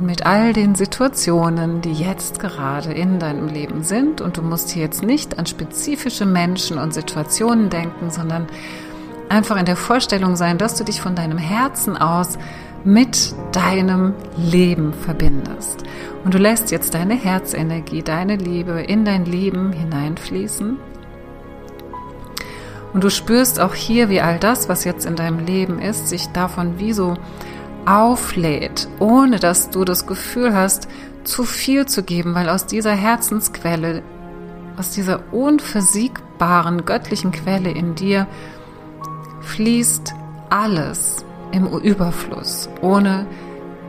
mit 0.00 0.26
all 0.26 0.52
den 0.52 0.74
Situationen, 0.74 1.80
die 1.80 1.92
jetzt 1.92 2.40
gerade 2.40 2.92
in 2.92 3.18
deinem 3.18 3.48
Leben 3.48 3.82
sind. 3.82 4.20
Und 4.20 4.36
du 4.36 4.42
musst 4.42 4.70
hier 4.70 4.82
jetzt 4.82 5.02
nicht 5.02 5.38
an 5.38 5.46
spezifische 5.46 6.26
Menschen 6.26 6.78
und 6.78 6.94
Situationen 6.94 7.70
denken, 7.70 8.10
sondern 8.10 8.46
einfach 9.28 9.56
in 9.56 9.66
der 9.66 9.76
Vorstellung 9.76 10.36
sein, 10.36 10.58
dass 10.58 10.76
du 10.76 10.84
dich 10.84 11.00
von 11.00 11.14
deinem 11.14 11.38
Herzen 11.38 11.96
aus 11.96 12.38
mit 12.84 13.34
deinem 13.52 14.14
Leben 14.36 14.92
verbindest. 14.92 15.84
Und 16.24 16.34
du 16.34 16.38
lässt 16.38 16.70
jetzt 16.70 16.94
deine 16.94 17.14
Herzenergie, 17.14 18.02
deine 18.02 18.36
Liebe 18.36 18.82
in 18.82 19.04
dein 19.04 19.24
Leben 19.24 19.72
hineinfließen 19.72 20.76
und 22.94 23.02
du 23.02 23.10
spürst 23.10 23.60
auch 23.60 23.74
hier, 23.74 24.08
wie 24.08 24.20
all 24.20 24.38
das, 24.38 24.68
was 24.68 24.84
jetzt 24.84 25.04
in 25.04 25.16
deinem 25.16 25.44
Leben 25.44 25.80
ist, 25.80 26.08
sich 26.08 26.28
davon 26.28 26.78
wie 26.78 26.92
so 26.92 27.16
auflädt, 27.86 28.88
ohne 28.98 29.38
dass 29.38 29.70
du 29.70 29.84
das 29.84 30.06
Gefühl 30.06 30.54
hast, 30.54 30.88
zu 31.24 31.44
viel 31.44 31.86
zu 31.86 32.02
geben, 32.02 32.34
weil 32.34 32.48
aus 32.48 32.66
dieser 32.66 32.92
Herzensquelle, 32.92 34.02
aus 34.76 34.90
dieser 34.90 35.20
unversiegbaren 35.32 36.84
göttlichen 36.84 37.32
Quelle 37.32 37.70
in 37.70 37.94
dir 37.94 38.26
fließt 39.40 40.14
alles 40.50 41.24
im 41.52 41.66
Überfluss, 41.66 42.68
ohne 42.80 43.26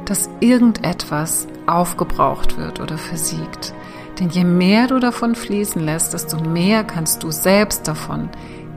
dass 0.06 0.30
irgendetwas 0.40 1.48
aufgebraucht 1.66 2.58
wird 2.58 2.80
oder 2.80 2.98
versiegt. 2.98 3.74
Denn 4.20 4.30
je 4.30 4.44
mehr 4.44 4.88
du 4.88 5.00
davon 5.00 5.36
fließen 5.36 5.84
lässt, 5.84 6.14
desto 6.14 6.40
mehr 6.40 6.84
kannst 6.84 7.24
du 7.24 7.32
selbst 7.32 7.88
davon 7.88 8.30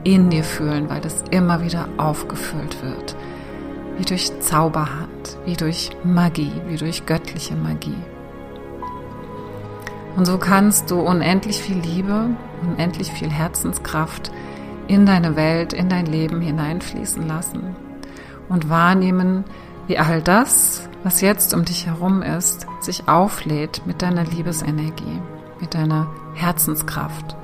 in 0.03 0.29
dir 0.29 0.43
fühlen, 0.43 0.89
weil 0.89 1.01
das 1.01 1.23
immer 1.31 1.63
wieder 1.63 1.87
aufgefüllt 1.97 2.81
wird. 2.83 3.15
Wie 3.99 4.05
durch 4.05 4.31
Zauberhand, 4.39 5.37
wie 5.45 5.55
durch 5.55 5.91
Magie, 6.03 6.51
wie 6.67 6.77
durch 6.77 7.05
göttliche 7.05 7.53
Magie. 7.55 8.01
Und 10.15 10.25
so 10.25 10.37
kannst 10.37 10.89
du 10.89 10.99
unendlich 11.01 11.59
viel 11.59 11.77
Liebe, 11.77 12.29
unendlich 12.63 13.11
viel 13.11 13.29
Herzenskraft 13.29 14.31
in 14.87 15.05
deine 15.05 15.35
Welt, 15.35 15.73
in 15.73 15.89
dein 15.89 16.07
Leben 16.07 16.41
hineinfließen 16.41 17.27
lassen 17.27 17.75
und 18.47 18.69
wahrnehmen, 18.69 19.43
wie 19.85 19.99
all 19.99 20.21
das, 20.21 20.89
was 21.03 21.21
jetzt 21.21 21.53
um 21.53 21.65
dich 21.65 21.85
herum 21.85 22.23
ist, 22.23 22.65
sich 22.79 23.07
auflädt 23.07 23.83
mit 23.85 24.01
deiner 24.01 24.23
Liebesenergie, 24.23 25.21
mit 25.59 25.75
deiner 25.75 26.07
Herzenskraft, 26.33 27.35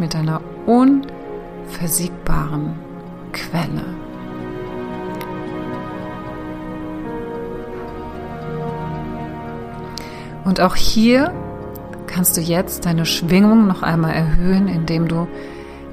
mit 0.00 0.14
deiner 0.14 0.40
unendlichen 0.66 1.12
versiegbaren 1.72 2.78
Quelle. 3.32 4.01
Und 10.44 10.60
auch 10.60 10.76
hier 10.76 11.32
kannst 12.06 12.36
du 12.36 12.40
jetzt 12.40 12.86
deine 12.86 13.06
Schwingung 13.06 13.66
noch 13.66 13.82
einmal 13.82 14.12
erhöhen, 14.12 14.68
indem 14.68 15.08
du 15.08 15.28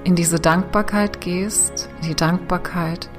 in 0.03 0.15
diese 0.15 0.39
Dankbarkeit 0.39 1.21
gehst, 1.21 1.89
in 2.01 2.09
die 2.09 2.15
Dankbarkeit 2.15 3.09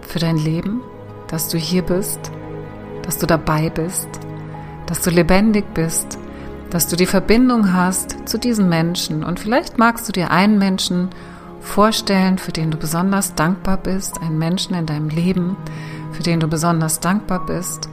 für 0.00 0.18
dein 0.18 0.36
Leben, 0.36 0.80
dass 1.28 1.48
du 1.48 1.58
hier 1.58 1.82
bist, 1.82 2.32
dass 3.02 3.18
du 3.18 3.26
dabei 3.26 3.70
bist, 3.70 4.08
dass 4.86 5.02
du 5.02 5.10
lebendig 5.10 5.64
bist, 5.74 6.18
dass 6.70 6.88
du 6.88 6.96
die 6.96 7.06
Verbindung 7.06 7.72
hast 7.72 8.28
zu 8.28 8.38
diesen 8.38 8.68
Menschen. 8.68 9.24
Und 9.24 9.40
vielleicht 9.40 9.78
magst 9.78 10.08
du 10.08 10.12
dir 10.12 10.30
einen 10.30 10.58
Menschen 10.58 11.10
vorstellen, 11.60 12.38
für 12.38 12.52
den 12.52 12.70
du 12.70 12.78
besonders 12.78 13.34
dankbar 13.34 13.76
bist, 13.76 14.20
einen 14.22 14.38
Menschen 14.38 14.74
in 14.74 14.86
deinem 14.86 15.08
Leben, 15.08 15.56
für 16.12 16.22
den 16.22 16.40
du 16.40 16.48
besonders 16.48 17.00
dankbar 17.00 17.44
bist. 17.44 17.88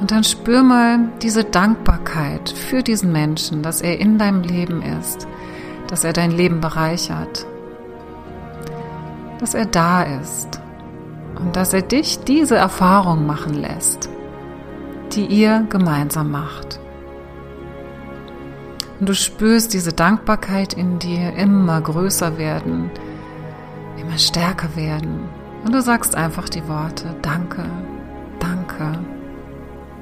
Und 0.00 0.10
dann 0.10 0.24
spür 0.24 0.62
mal 0.62 1.10
diese 1.20 1.44
Dankbarkeit 1.44 2.48
für 2.48 2.82
diesen 2.82 3.12
Menschen, 3.12 3.62
dass 3.62 3.82
er 3.82 4.00
in 4.00 4.16
deinem 4.18 4.42
Leben 4.42 4.82
ist, 4.82 5.28
dass 5.88 6.04
er 6.04 6.14
dein 6.14 6.30
Leben 6.30 6.60
bereichert, 6.60 7.46
dass 9.38 9.54
er 9.54 9.66
da 9.66 10.02
ist 10.02 10.60
und 11.38 11.54
dass 11.54 11.74
er 11.74 11.82
dich 11.82 12.24
diese 12.24 12.56
Erfahrung 12.56 13.26
machen 13.26 13.54
lässt, 13.54 14.08
die 15.12 15.26
ihr 15.26 15.66
gemeinsam 15.68 16.30
macht. 16.30 16.80
Und 19.00 19.08
du 19.08 19.14
spürst 19.14 19.74
diese 19.74 19.92
Dankbarkeit 19.92 20.74
in 20.74 20.98
dir 20.98 21.34
immer 21.34 21.80
größer 21.80 22.38
werden, 22.38 22.90
immer 23.98 24.18
stärker 24.18 24.76
werden. 24.76 25.28
Und 25.64 25.74
du 25.74 25.82
sagst 25.82 26.14
einfach 26.14 26.48
die 26.48 26.66
Worte 26.68 27.14
Danke, 27.22 27.64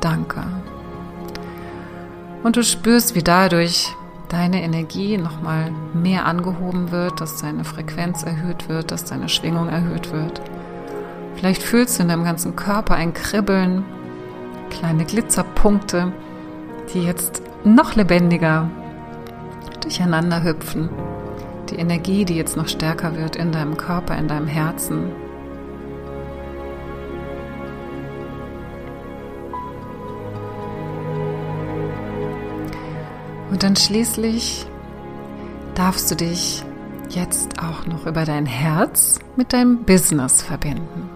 Danke. 0.09 0.43
Und 2.43 2.57
du 2.57 2.63
spürst, 2.63 3.15
wie 3.15 3.23
dadurch 3.23 3.95
deine 4.31 4.63
Energie 4.63 5.19
nochmal 5.19 5.71
mehr 5.93 6.25
angehoben 6.25 6.91
wird, 6.91 7.21
dass 7.21 7.43
deine 7.43 7.63
Frequenz 7.63 8.23
erhöht 8.23 8.71
wird, 8.71 8.91
dass 8.91 9.05
deine 9.05 9.29
Schwingung 9.29 9.69
erhöht 9.69 10.11
wird. 10.11 10.41
Vielleicht 11.35 11.63
fühlst 11.63 11.99
du 11.99 12.05
in 12.05 12.09
deinem 12.09 12.25
ganzen 12.25 12.57
Körper 12.57 12.95
ein 12.95 13.13
Kribbeln, 13.13 13.85
kleine 14.71 15.05
Glitzerpunkte, 15.05 16.11
die 16.95 17.03
jetzt 17.03 17.43
noch 17.65 17.95
lebendiger 17.95 18.71
durcheinander 19.83 20.43
hüpfen. 20.43 20.89
Die 21.69 21.77
Energie, 21.77 22.25
die 22.25 22.37
jetzt 22.37 22.57
noch 22.57 22.69
stärker 22.69 23.15
wird 23.15 23.37
in 23.37 23.53
deinem 23.53 23.77
Körper, 23.77 24.17
in 24.17 24.27
deinem 24.27 24.47
Herzen. 24.47 25.11
Und 33.51 33.63
dann 33.63 33.77
schließlich 33.77 34.67
darfst 35.75 36.11
du 36.11 36.17
dich 36.17 36.65
jetzt 37.09 37.63
auch 37.63 37.87
noch 37.87 38.07
über 38.07 38.25
dein 38.25 38.47
Herz 38.47 39.19
mit 39.37 39.53
deinem 39.53 39.85
Business 39.85 40.43
verbinden. 40.43 41.09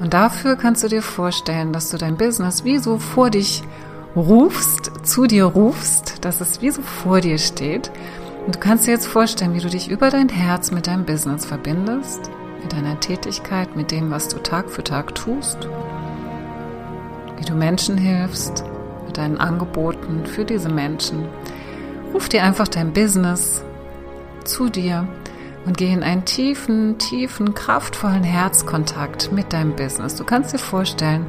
Und 0.00 0.14
dafür 0.14 0.56
kannst 0.56 0.82
du 0.84 0.88
dir 0.88 1.02
vorstellen, 1.02 1.72
dass 1.72 1.90
du 1.90 1.96
dein 1.96 2.16
Business 2.16 2.64
wie 2.64 2.78
so 2.78 2.98
vor 2.98 3.30
dich 3.30 3.62
rufst, 4.14 4.90
zu 5.04 5.26
dir 5.26 5.44
rufst, 5.44 6.24
dass 6.24 6.40
es 6.40 6.60
wie 6.60 6.70
so 6.70 6.82
vor 6.82 7.20
dir 7.20 7.38
steht. 7.38 7.90
Und 8.46 8.56
du 8.56 8.58
kannst 8.58 8.86
dir 8.86 8.92
jetzt 8.92 9.06
vorstellen, 9.06 9.54
wie 9.54 9.60
du 9.60 9.68
dich 9.68 9.90
über 9.90 10.10
dein 10.10 10.28
Herz 10.28 10.70
mit 10.70 10.86
deinem 10.86 11.04
Business 11.04 11.46
verbindest, 11.46 12.30
mit 12.62 12.72
deiner 12.72 12.98
Tätigkeit, 13.00 13.76
mit 13.76 13.90
dem, 13.90 14.10
was 14.10 14.28
du 14.28 14.38
Tag 14.38 14.70
für 14.70 14.84
Tag 14.84 15.14
tust, 15.14 15.68
wie 17.38 17.44
du 17.44 17.54
Menschen 17.54 17.96
hilfst, 17.96 18.64
mit 19.12 19.18
deinen 19.18 19.36
Angeboten 19.36 20.24
für 20.24 20.46
diese 20.46 20.70
Menschen. 20.70 21.28
Ruf 22.14 22.30
dir 22.30 22.42
einfach 22.42 22.66
dein 22.66 22.94
Business 22.94 23.62
zu 24.42 24.70
dir 24.70 25.06
und 25.66 25.76
geh 25.76 25.92
in 25.92 26.02
einen 26.02 26.24
tiefen, 26.24 26.96
tiefen, 26.96 27.52
kraftvollen 27.52 28.24
Herzkontakt 28.24 29.30
mit 29.30 29.52
deinem 29.52 29.76
Business. 29.76 30.14
Du 30.14 30.24
kannst 30.24 30.54
dir 30.54 30.58
vorstellen, 30.58 31.28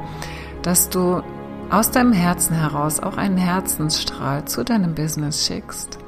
dass 0.62 0.88
du 0.88 1.22
aus 1.68 1.90
deinem 1.90 2.14
Herzen 2.14 2.56
heraus 2.56 3.00
auch 3.00 3.18
einen 3.18 3.36
Herzensstrahl 3.36 4.46
zu 4.46 4.64
deinem 4.64 4.94
Business 4.94 5.46
schickst. 5.46 5.98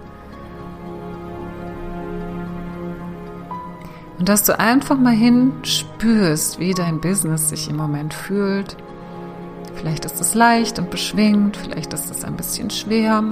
Und 4.18 4.30
dass 4.30 4.44
du 4.44 4.58
einfach 4.58 4.96
mal 4.96 5.12
hinspürst, 5.12 6.58
wie 6.58 6.72
dein 6.72 7.02
Business 7.02 7.50
sich 7.50 7.68
im 7.68 7.76
Moment 7.76 8.14
fühlt. 8.14 8.78
Vielleicht 9.87 10.05
ist 10.05 10.20
es 10.20 10.35
leicht 10.35 10.81
und 10.81 10.90
beschwingt, 10.90 11.57
vielleicht 11.57 11.92
ist 11.92 12.11
es 12.11 12.25
ein 12.25 12.37
bisschen 12.37 12.70
schwer, 12.70 13.22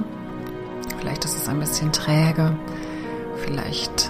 vielleicht 0.97 1.25
ist 1.25 1.35
es 1.35 1.49
ein 1.49 1.59
bisschen 1.59 1.91
träge, 1.91 2.57
vielleicht 3.43 4.09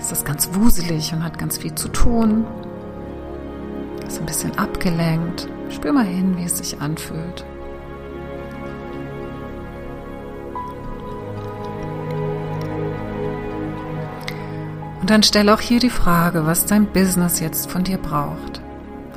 ist 0.00 0.10
es 0.10 0.24
ganz 0.24 0.52
wuselig 0.54 1.12
und 1.12 1.22
hat 1.22 1.38
ganz 1.38 1.58
viel 1.58 1.76
zu 1.76 1.86
tun, 1.90 2.44
ist 4.04 4.18
ein 4.18 4.26
bisschen 4.26 4.58
abgelenkt. 4.58 5.48
Spür 5.68 5.92
mal 5.92 6.04
hin, 6.04 6.36
wie 6.38 6.42
es 6.42 6.58
sich 6.58 6.80
anfühlt. 6.80 7.44
Und 15.00 15.08
dann 15.08 15.22
stell 15.22 15.48
auch 15.50 15.60
hier 15.60 15.78
die 15.78 15.88
Frage, 15.88 16.46
was 16.46 16.66
dein 16.66 16.86
Business 16.86 17.38
jetzt 17.38 17.70
von 17.70 17.84
dir 17.84 17.98
braucht. 17.98 18.61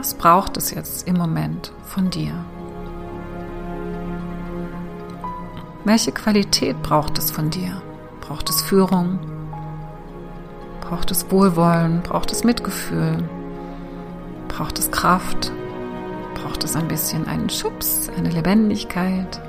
Was 0.05 0.13
braucht 0.13 0.55
es 0.55 0.69
jetzt 0.69 1.07
im 1.07 1.17
Moment 1.17 1.71
von 1.83 2.11
dir? 2.11 2.31
Welche 5.83 6.11
Qualität 6.11 6.79
braucht 6.83 7.17
es 7.17 7.31
von 7.31 7.49
dir? 7.49 7.81
Braucht 8.21 8.47
es 8.51 8.61
Führung? 8.61 9.17
Braucht 10.81 11.09
es 11.09 11.31
Wohlwollen? 11.31 12.03
Braucht 12.03 12.31
es 12.31 12.43
Mitgefühl? 12.43 13.17
Braucht 14.47 14.77
es 14.77 14.91
Kraft? 14.91 15.51
Braucht 16.35 16.63
es 16.63 16.75
ein 16.75 16.87
bisschen 16.87 17.25
einen 17.27 17.49
Schubs, 17.49 18.07
eine 18.15 18.29
Lebendigkeit? 18.29 19.41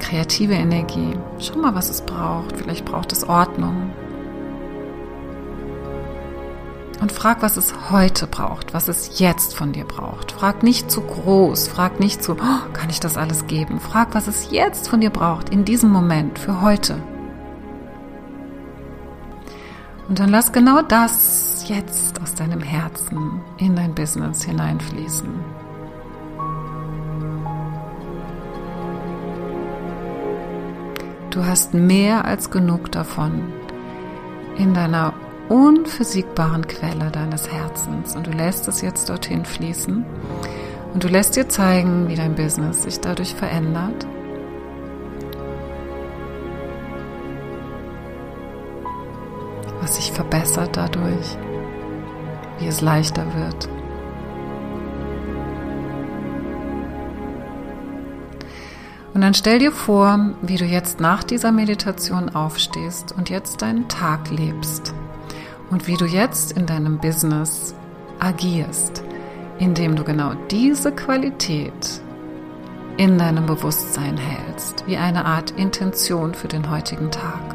Kreative 0.00 0.52
Energie. 0.52 1.16
Schau 1.38 1.56
mal, 1.56 1.74
was 1.74 1.88
es 1.88 2.02
braucht. 2.02 2.58
Vielleicht 2.58 2.84
braucht 2.84 3.10
es 3.12 3.26
Ordnung. 3.26 3.90
Und 7.04 7.12
frag, 7.12 7.42
was 7.42 7.58
es 7.58 7.90
heute 7.90 8.26
braucht, 8.26 8.72
was 8.72 8.88
es 8.88 9.18
jetzt 9.18 9.54
von 9.54 9.74
dir 9.74 9.84
braucht. 9.84 10.32
Frag 10.32 10.62
nicht 10.62 10.90
zu 10.90 11.02
groß, 11.02 11.68
frag 11.68 12.00
nicht 12.00 12.22
zu, 12.22 12.32
oh, 12.32 12.72
kann 12.72 12.88
ich 12.88 12.98
das 12.98 13.18
alles 13.18 13.46
geben? 13.46 13.78
Frag, 13.78 14.14
was 14.14 14.26
es 14.26 14.50
jetzt 14.50 14.88
von 14.88 15.02
dir 15.02 15.10
braucht, 15.10 15.50
in 15.50 15.66
diesem 15.66 15.90
Moment, 15.90 16.38
für 16.38 16.62
heute. 16.62 16.96
Und 20.08 20.18
dann 20.18 20.30
lass 20.30 20.50
genau 20.50 20.80
das 20.80 21.66
jetzt 21.68 22.22
aus 22.22 22.34
deinem 22.36 22.62
Herzen 22.62 23.42
in 23.58 23.76
dein 23.76 23.94
Business 23.94 24.42
hineinfließen. 24.42 25.28
Du 31.28 31.44
hast 31.44 31.74
mehr 31.74 32.24
als 32.24 32.50
genug 32.50 32.90
davon 32.92 33.52
in 34.56 34.72
deiner 34.72 35.12
unversiegbaren 35.48 36.66
Quelle 36.66 37.10
deines 37.10 37.50
Herzens 37.50 38.16
und 38.16 38.26
du 38.26 38.30
lässt 38.30 38.66
es 38.68 38.80
jetzt 38.80 39.08
dorthin 39.08 39.44
fließen 39.44 40.04
und 40.94 41.04
du 41.04 41.08
lässt 41.08 41.36
dir 41.36 41.48
zeigen, 41.48 42.08
wie 42.08 42.14
dein 42.14 42.34
Business 42.34 42.84
sich 42.84 43.00
dadurch 43.00 43.34
verändert. 43.34 44.06
Was 49.80 49.96
sich 49.96 50.12
verbessert 50.12 50.76
dadurch, 50.76 51.36
wie 52.58 52.66
es 52.66 52.80
leichter 52.80 53.26
wird. 53.34 53.68
Und 59.12 59.20
dann 59.20 59.34
stell 59.34 59.60
dir 59.60 59.70
vor, 59.70 60.34
wie 60.42 60.56
du 60.56 60.64
jetzt 60.64 61.00
nach 61.00 61.22
dieser 61.22 61.52
Meditation 61.52 62.34
aufstehst 62.34 63.14
und 63.16 63.30
jetzt 63.30 63.62
deinen 63.62 63.88
Tag 63.88 64.30
lebst 64.30 64.94
und 65.70 65.86
wie 65.86 65.96
du 65.96 66.04
jetzt 66.04 66.52
in 66.52 66.66
deinem 66.66 66.98
Business 66.98 67.74
agierst, 68.18 69.02
indem 69.58 69.96
du 69.96 70.04
genau 70.04 70.34
diese 70.50 70.92
Qualität 70.92 72.00
in 72.96 73.18
deinem 73.18 73.46
Bewusstsein 73.46 74.16
hältst, 74.16 74.86
wie 74.86 74.96
eine 74.96 75.24
Art 75.24 75.50
Intention 75.52 76.34
für 76.34 76.48
den 76.48 76.70
heutigen 76.70 77.10
Tag. 77.10 77.54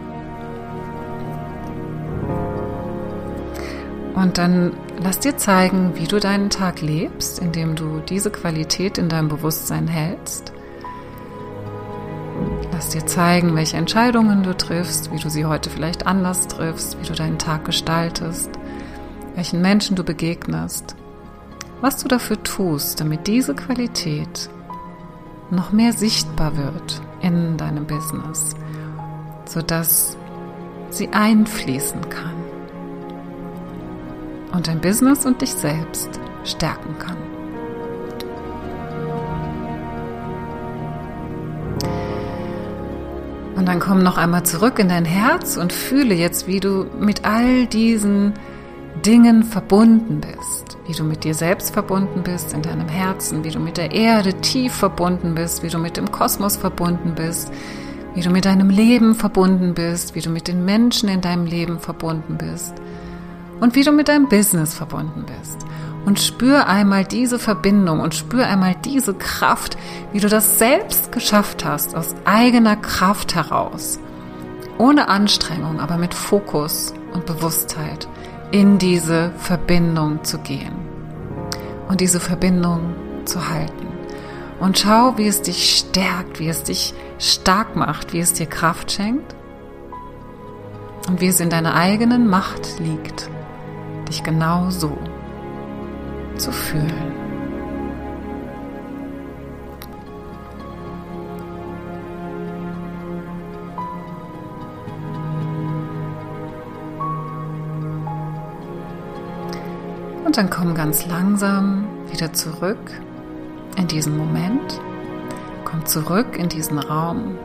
Und 4.16 4.38
dann 4.38 4.74
lass 5.02 5.20
dir 5.20 5.38
zeigen, 5.38 5.94
wie 5.96 6.08
du 6.08 6.20
deinen 6.20 6.50
Tag 6.50 6.82
lebst, 6.82 7.40
indem 7.40 7.76
du 7.76 8.00
diese 8.00 8.32
Qualität 8.32 8.98
in 8.98 9.08
deinem 9.08 9.30
Bewusstsein 9.30 9.88
hältst 9.88 10.49
Lass 12.72 12.90
dir 12.90 13.06
zeigen, 13.06 13.56
welche 13.56 13.78
Entscheidungen 13.78 14.44
du 14.44 14.56
triffst, 14.56 15.12
wie 15.12 15.20
du 15.20 15.30
sie 15.30 15.46
heute 15.46 15.70
vielleicht 15.70 16.08
anders 16.08 16.48
triffst, 16.48 17.00
wie 17.02 17.08
du 17.08 17.14
deinen 17.14 17.38
Tag 17.38 17.66
gestaltest, 17.66 18.52
welchen 19.36 19.62
Menschen 19.62 19.96
du 19.96 20.04
begegnest, 20.04 20.96
was 21.82 21.98
du 21.98 22.08
dafür 22.08 22.42
tust, 22.44 23.00
damit 23.00 23.28
diese 23.28 23.56
Qualität 23.56 24.50
noch 25.50 25.72
mehr 25.72 25.94
sichtbar 25.94 26.58
wird 26.58 27.02
in 27.22 27.58
deinem 27.58 27.86
Business, 27.86 28.56
sodass 29.46 30.18
sie 30.90 31.10
einfließen 31.10 32.10
kann 32.10 32.36
und 34.52 34.68
dein 34.68 34.82
Business 34.82 35.26
und 35.26 35.42
dich 35.42 35.52
selbst 35.52 36.20
stärken 36.44 36.98
kann. 36.98 37.39
Dann 43.70 43.80
komm 43.80 44.02
noch 44.02 44.18
einmal 44.18 44.44
zurück 44.44 44.80
in 44.80 44.90
dein 44.90 45.06
Herz 45.06 45.56
und 45.56 45.72
fühle 45.72 46.16
jetzt, 46.16 46.48
wie 46.48 46.60
du 46.60 46.88
mit 47.00 47.24
all 47.24 47.68
diesen 47.68 48.34
Dingen 49.06 49.44
verbunden 49.44 50.22
bist, 50.22 50.80
wie 50.88 50.94
du 50.94 51.04
mit 51.04 51.24
dir 51.24 51.36
selbst 51.36 51.72
verbunden 51.72 52.24
bist 52.24 52.52
in 52.54 52.64
deinem 52.64 52.88
Herzen, 52.88 53.44
wie 53.44 53.52
du 53.52 53.60
mit 53.60 53.78
der 53.78 53.92
Erde 53.92 54.34
tief 54.34 54.74
verbunden 54.74 55.36
bist, 55.36 55.62
wie 55.62 55.70
du 55.70 55.78
mit 55.78 55.98
dem 55.98 56.12
Kosmos 56.12 56.58
verbunden 56.58 57.14
bist, 57.14 57.52
wie 58.16 58.22
du 58.22 58.32
mit 58.32 58.46
deinem 58.46 58.72
Leben 58.72 59.14
verbunden 59.14 59.76
bist, 59.76 60.16
wie 60.16 60.22
du 60.22 60.32
mit 60.32 60.48
den 60.48 60.66
Menschen 60.66 61.08
in 61.08 61.22
deinem 61.22 61.46
Leben 61.46 61.80
verbunden 61.80 62.40
bist 62.40 62.74
und 63.60 63.76
wie 63.76 63.84
du 63.84 63.92
mit 63.92 64.08
deinem 64.08 64.30
Business 64.30 64.74
verbunden 64.74 65.26
bist 65.28 65.60
und 66.06 66.20
spür 66.20 66.68
einmal 66.68 67.06
diese 67.06 67.40
Verbindung 67.40 68.00
und 68.00 68.16
spür 68.16 68.48
einmal 68.48 68.76
diese 68.84 69.14
Kraft, 69.14 69.78
wie 70.12 70.20
du 70.20 70.30
das 70.30 70.58
selbst 70.60 71.12
geschafft 71.12 71.66
hast, 71.66 71.96
aus 71.96 72.16
eigener 72.26 72.76
Kraft 72.76 73.36
heraus, 73.36 74.00
ohne 74.78 75.10
Anstrengung, 75.10 75.80
aber 75.80 75.98
mit 75.98 76.14
Fokus 76.14 76.94
und 77.14 77.26
Bewusstheit 77.26 78.08
in 78.52 78.78
diese 78.78 79.32
Verbindung 79.38 80.24
zu 80.24 80.40
gehen 80.40 80.74
und 81.88 82.02
diese 82.02 82.20
Verbindung 82.20 82.94
zu 83.26 83.50
halten. 83.50 83.88
Und 84.60 84.80
schau, 84.80 85.18
wie 85.18 85.28
es 85.28 85.42
dich 85.42 85.78
stärkt, 85.78 86.40
wie 86.40 86.50
es 86.50 86.64
dich 86.64 86.94
stark 87.18 87.76
macht, 87.76 88.14
wie 88.14 88.20
es 88.20 88.34
dir 88.34 88.46
Kraft 88.46 88.92
schenkt 88.92 89.36
und 91.08 91.22
wie 91.22 91.28
es 91.28 91.40
in 91.40 91.50
deiner 91.50 91.76
eigenen 91.76 92.28
Macht 92.28 92.80
liegt, 92.80 93.30
dich 94.10 94.24
genau 94.24 94.70
so 94.70 94.98
zu 96.40 96.52
fühlen. 96.52 97.30
Und 110.26 110.38
dann 110.38 110.50
komm 110.50 110.76
ganz 110.76 111.06
langsam 111.08 111.88
wieder 112.12 112.32
zurück 112.34 112.92
in 113.78 113.88
diesen 113.88 114.18
Moment. 114.18 114.80
Komm 115.66 115.86
zurück 115.86 116.38
in 116.38 116.50
diesen 116.50 116.80
Raum. 116.80 117.38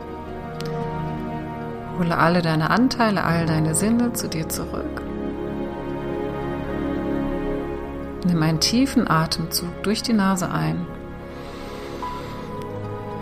Hole 1.97 2.17
alle 2.17 2.41
deine 2.41 2.69
Anteile, 2.69 3.23
all 3.23 3.45
deine 3.45 3.73
Sinne 3.73 4.13
zu 4.13 4.27
dir 4.27 4.49
zurück. 4.49 5.04
Nimm 8.25 8.41
einen 8.41 8.59
tiefen 8.59 9.07
Atemzug 9.07 9.83
durch 9.83 10.01
die 10.01 10.13
Nase 10.13 10.49
ein. 10.49 10.87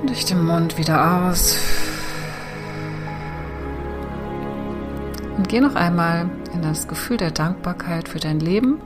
Durch 0.05 0.23
den 0.25 0.45
Mund 0.45 0.77
wieder 0.77 1.27
aus. 1.27 1.57
Und 5.37 5.49
geh 5.49 5.59
noch 5.59 5.75
einmal 5.75 6.29
in 6.53 6.61
das 6.61 6.87
Gefühl 6.87 7.17
der 7.17 7.31
Dankbarkeit 7.31 8.07
für 8.07 8.19
dein 8.19 8.39
Leben, 8.39 8.79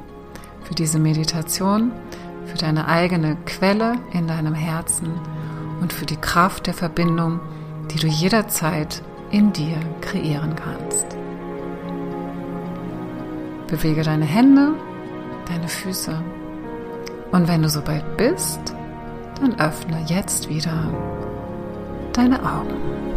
für 0.63 0.73
diese 0.73 0.97
Meditation, 0.97 1.91
für 2.45 2.57
deine 2.57 2.87
eigene 2.87 3.37
Quelle 3.45 3.93
in 4.11 4.27
deinem 4.27 4.55
Herzen 4.55 5.11
und 5.81 5.93
für 5.93 6.07
die 6.07 6.17
Kraft 6.17 6.65
der 6.65 6.73
Verbindung, 6.73 7.39
die 7.91 7.99
du 7.99 8.07
jederzeit 8.07 9.03
in 9.29 9.53
dir 9.53 9.77
kreieren 10.01 10.55
kannst. 10.55 11.05
Bewege 13.67 14.01
deine 14.01 14.25
Hände 14.25 14.73
deine 15.47 15.67
Füße. 15.67 16.17
Und 17.31 17.47
wenn 17.47 17.61
du 17.61 17.69
soweit 17.69 18.17
bist, 18.17 18.73
dann 19.39 19.59
öffne 19.59 20.03
jetzt 20.07 20.49
wieder 20.49 20.91
deine 22.13 22.39
Augen. 22.39 23.16